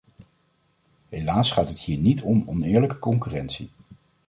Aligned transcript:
Helaas 1.09 1.51
gaat 1.51 1.67
het 1.69 1.79
hier 1.79 1.97
niet 1.97 2.21
om 2.21 2.43
oneerlijke 2.47 2.99
concurrentie. 2.99 3.69